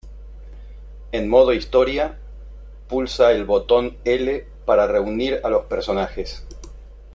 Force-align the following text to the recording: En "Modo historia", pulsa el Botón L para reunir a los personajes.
En 1.11 1.29
"Modo 1.29 1.53
historia", 1.53 2.17
pulsa 2.89 3.31
el 3.33 3.45
Botón 3.45 3.97
L 4.03 4.47
para 4.65 4.87
reunir 4.87 5.39
a 5.43 5.49
los 5.51 5.65
personajes. 5.67 6.43